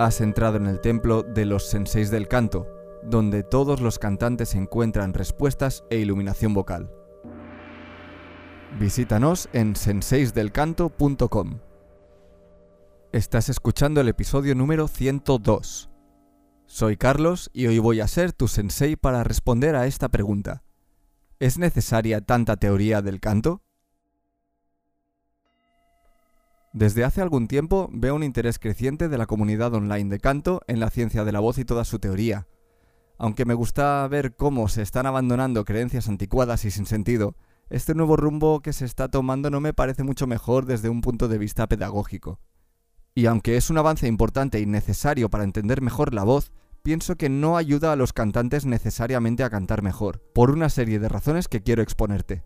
[0.00, 2.66] Has entrado en el templo de los senseis del canto,
[3.02, 6.90] donde todos los cantantes encuentran respuestas e iluminación vocal.
[8.78, 11.58] Visítanos en senseisdelcanto.com.
[13.12, 15.90] Estás escuchando el episodio número 102.
[16.64, 20.62] Soy Carlos y hoy voy a ser tu sensei para responder a esta pregunta.
[21.40, 23.60] ¿Es necesaria tanta teoría del canto?
[26.72, 30.78] Desde hace algún tiempo veo un interés creciente de la comunidad online de canto en
[30.78, 32.46] la ciencia de la voz y toda su teoría.
[33.18, 37.34] Aunque me gusta ver cómo se están abandonando creencias anticuadas y sin sentido,
[37.70, 41.26] este nuevo rumbo que se está tomando no me parece mucho mejor desde un punto
[41.26, 42.38] de vista pedagógico.
[43.16, 47.28] Y aunque es un avance importante y necesario para entender mejor la voz, pienso que
[47.28, 51.62] no ayuda a los cantantes necesariamente a cantar mejor, por una serie de razones que
[51.62, 52.44] quiero exponerte.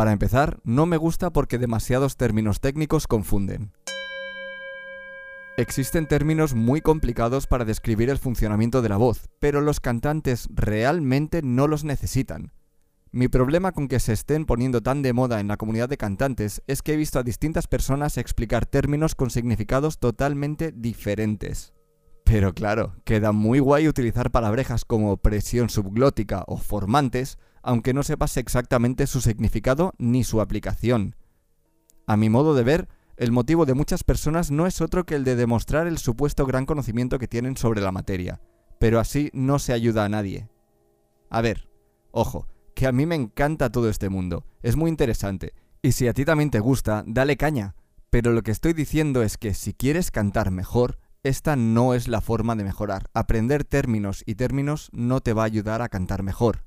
[0.00, 3.72] Para empezar, no me gusta porque demasiados términos técnicos confunden.
[5.58, 11.42] Existen términos muy complicados para describir el funcionamiento de la voz, pero los cantantes realmente
[11.42, 12.54] no los necesitan.
[13.10, 16.62] Mi problema con que se estén poniendo tan de moda en la comunidad de cantantes
[16.66, 21.74] es que he visto a distintas personas explicar términos con significados totalmente diferentes.
[22.24, 28.36] Pero claro, queda muy guay utilizar palabrejas como presión subglótica o formantes, aunque no sepas
[28.36, 31.16] exactamente su significado ni su aplicación.
[32.06, 35.24] A mi modo de ver, el motivo de muchas personas no es otro que el
[35.24, 38.40] de demostrar el supuesto gran conocimiento que tienen sobre la materia,
[38.78, 40.48] pero así no se ayuda a nadie.
[41.28, 41.68] A ver,
[42.10, 45.52] ojo, que a mí me encanta todo este mundo, es muy interesante,
[45.82, 47.74] y si a ti también te gusta, dale caña,
[48.10, 52.20] pero lo que estoy diciendo es que si quieres cantar mejor, esta no es la
[52.20, 53.10] forma de mejorar.
[53.12, 56.64] Aprender términos y términos no te va a ayudar a cantar mejor.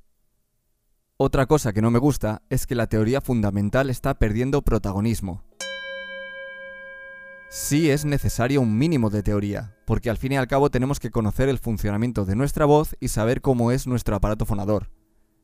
[1.16, 5.44] Otra cosa que no me gusta es que la teoría fundamental está perdiendo protagonismo.
[7.48, 11.12] Sí es necesario un mínimo de teoría, porque al fin y al cabo tenemos que
[11.12, 14.90] conocer el funcionamiento de nuestra voz y saber cómo es nuestro aparato fonador.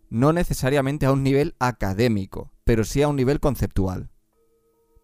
[0.08, 4.10] No necesariamente a un nivel académico, pero sí a un nivel conceptual.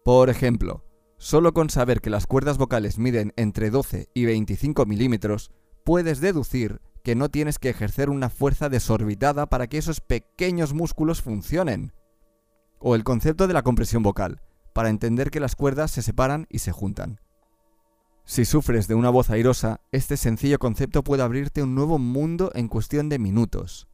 [0.03, 0.83] Por ejemplo,
[1.17, 5.49] solo con saber que las cuerdas vocales miden entre 12 y 25 milímetros,
[5.85, 11.21] puedes deducir que no tienes que ejercer una fuerza desorbitada para que esos pequeños músculos
[11.21, 11.93] funcionen.
[12.79, 14.41] O el concepto de la compresión vocal,
[14.73, 17.21] para entender que las cuerdas se separan y se juntan.
[18.25, 22.67] Si sufres de una voz airosa, este sencillo concepto puede abrirte un nuevo mundo en
[22.67, 23.87] cuestión de minutos.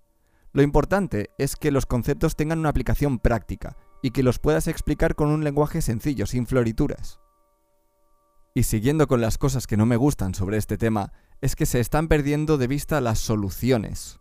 [0.51, 5.13] Lo importante es que los conceptos tengan una aplicación práctica y que los puedas explicar
[5.13, 7.19] con un lenguaje sencillo, sin florituras.
[8.55, 11.79] Y siguiendo con las cosas que no me gustan sobre este tema, es que se
[11.79, 14.19] están perdiendo de vista las soluciones.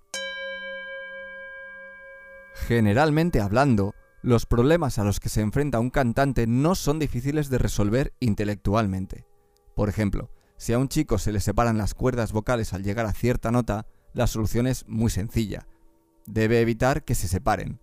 [2.54, 7.58] Generalmente hablando, los problemas a los que se enfrenta un cantante no son difíciles de
[7.58, 9.26] resolver intelectualmente.
[9.76, 13.12] Por ejemplo, si a un chico se le separan las cuerdas vocales al llegar a
[13.12, 15.66] cierta nota, la solución es muy sencilla.
[16.24, 17.80] Debe evitar que se separen.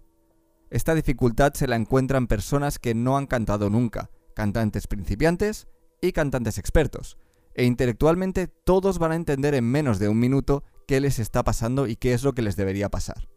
[0.71, 5.67] Esta dificultad se la encuentran personas que no han cantado nunca, cantantes principiantes
[6.01, 7.17] y cantantes expertos,
[7.53, 11.87] e intelectualmente todos van a entender en menos de un minuto qué les está pasando
[11.87, 13.27] y qué es lo que les debería pasar.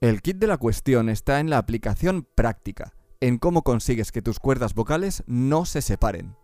[0.00, 4.38] El kit de la cuestión está en la aplicación práctica, en cómo consigues que tus
[4.38, 6.36] cuerdas vocales no se separen.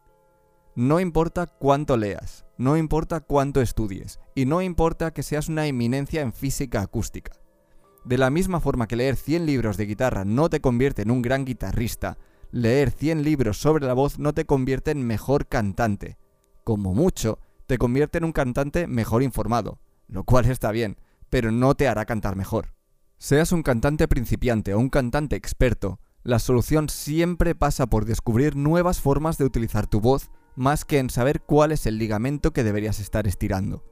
[0.75, 6.21] No importa cuánto leas, no importa cuánto estudies, y no importa que seas una eminencia
[6.21, 7.33] en física acústica.
[8.04, 11.22] De la misma forma que leer 100 libros de guitarra no te convierte en un
[11.22, 12.19] gran guitarrista,
[12.56, 16.17] leer 100 libros sobre la voz no te convierte en mejor cantante
[16.67, 19.78] como mucho, te convierte en un cantante mejor informado,
[20.09, 20.97] lo cual está bien,
[21.31, 22.75] pero no te hará cantar mejor.
[23.19, 29.00] Seas un cantante principiante o un cantante experto, la solución siempre pasa por descubrir nuevas
[29.00, 32.99] formas de utilizar tu voz más que en saber cuál es el ligamento que deberías
[32.99, 33.84] estar estirando.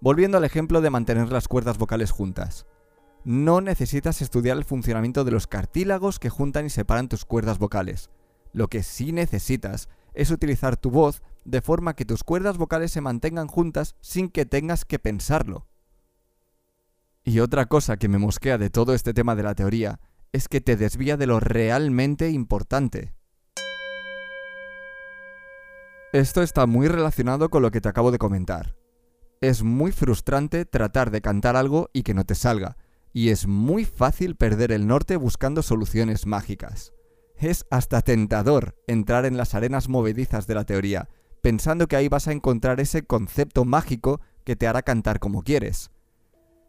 [0.00, 2.64] Volviendo al ejemplo de mantener las cuerdas vocales juntas.
[3.24, 8.10] No necesitas estudiar el funcionamiento de los cartílagos que juntan y separan tus cuerdas vocales.
[8.52, 13.00] Lo que sí necesitas es utilizar tu voz de forma que tus cuerdas vocales se
[13.00, 15.68] mantengan juntas sin que tengas que pensarlo.
[17.24, 20.00] Y otra cosa que me mosquea de todo este tema de la teoría
[20.32, 23.14] es que te desvía de lo realmente importante.
[26.12, 28.76] Esto está muy relacionado con lo que te acabo de comentar.
[29.40, 32.76] Es muy frustrante tratar de cantar algo y que no te salga,
[33.12, 36.92] y es muy fácil perder el norte buscando soluciones mágicas.
[37.36, 41.08] Es hasta tentador entrar en las arenas movedizas de la teoría,
[41.40, 45.90] pensando que ahí vas a encontrar ese concepto mágico que te hará cantar como quieres.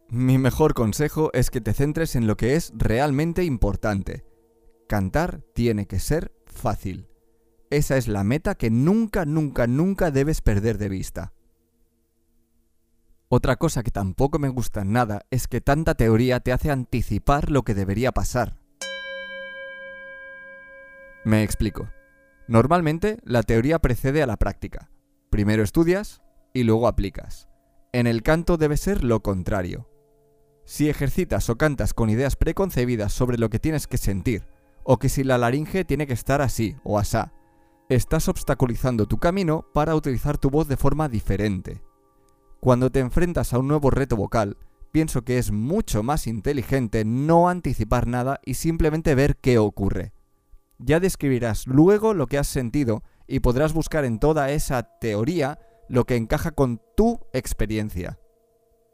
[0.09, 4.25] Mi mejor consejo es que te centres en lo que es realmente importante.
[4.87, 7.07] Cantar tiene que ser fácil.
[7.69, 11.33] esa es la meta que nunca, nunca, nunca debes perder de vista.
[13.35, 17.63] Otra cosa que tampoco me gusta nada es que tanta teoría te hace anticipar lo
[17.63, 18.59] que debería pasar.
[21.25, 21.89] Me explico.
[22.47, 24.91] Normalmente la teoría precede a la práctica.
[25.31, 26.21] Primero estudias
[26.53, 27.49] y luego aplicas.
[27.91, 29.89] En el canto debe ser lo contrario.
[30.63, 34.45] Si ejercitas o cantas con ideas preconcebidas sobre lo que tienes que sentir,
[34.83, 37.33] o que si la laringe tiene que estar así o asá,
[37.89, 41.81] estás obstaculizando tu camino para utilizar tu voz de forma diferente.
[42.63, 44.55] Cuando te enfrentas a un nuevo reto vocal,
[44.93, 50.13] pienso que es mucho más inteligente no anticipar nada y simplemente ver qué ocurre.
[50.77, 56.05] Ya describirás luego lo que has sentido y podrás buscar en toda esa teoría lo
[56.05, 58.17] que encaja con tu experiencia.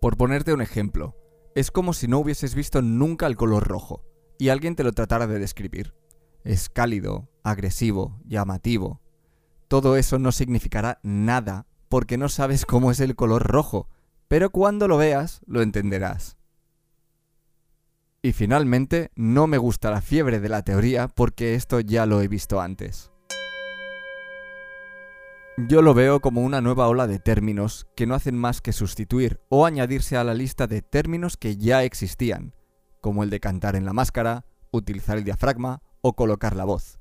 [0.01, 1.15] Por ponerte un ejemplo,
[1.53, 4.03] es como si no hubieses visto nunca el color rojo
[4.39, 5.93] y alguien te lo tratara de describir.
[6.43, 8.99] Es cálido, agresivo, llamativo.
[9.67, 13.89] Todo eso no significará nada porque no sabes cómo es el color rojo,
[14.27, 16.37] pero cuando lo veas lo entenderás.
[18.21, 22.27] Y finalmente, no me gusta la fiebre de la teoría porque esto ya lo he
[22.27, 23.11] visto antes.
[25.67, 29.41] Yo lo veo como una nueva ola de términos que no hacen más que sustituir
[29.49, 32.53] o añadirse a la lista de términos que ya existían,
[33.01, 36.98] como el de cantar en la máscara, utilizar el diafragma o colocar la voz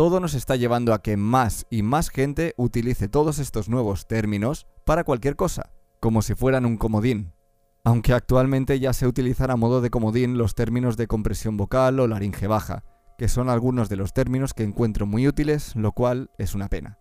[0.00, 4.66] todo nos está llevando a que más y más gente utilice todos estos nuevos términos
[4.86, 7.34] para cualquier cosa, como si fueran un comodín.
[7.84, 12.06] Aunque actualmente ya se utilizan a modo de comodín los términos de compresión vocal o
[12.06, 12.82] laringe baja,
[13.18, 16.98] que son algunos de los términos que encuentro muy útiles, lo cual es una pena.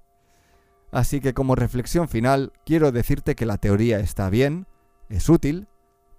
[0.92, 4.68] Así que como reflexión final, quiero decirte que la teoría está bien,
[5.08, 5.70] es útil,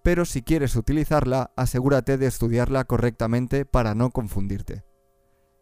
[0.02, 4.82] pero si quieres utilizarla, asegúrate de estudiarla correctamente para no confundirte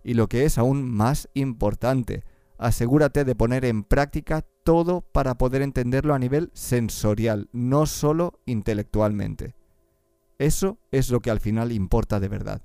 [0.09, 2.25] y lo que es aún más importante,
[2.57, 9.55] asegúrate de poner en práctica todo para poder entenderlo a nivel sensorial, no solo intelectualmente.
[10.39, 12.63] Eso es lo que al final importa de verdad.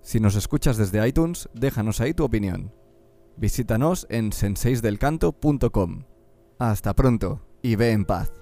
[0.00, 2.74] Si nos escuchas desde iTunes, déjanos ahí tu opinión.
[3.36, 6.06] Visítanos en senseisdelcanto.com.
[6.58, 8.41] Hasta pronto y ve en paz.